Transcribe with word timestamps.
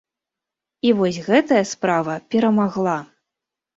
І 0.87 0.93
вось 1.01 1.21
гэтая 1.29 1.61
справа 1.73 2.17
перамагла. 2.37 2.97